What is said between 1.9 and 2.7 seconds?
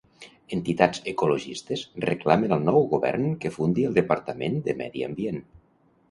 reclamen al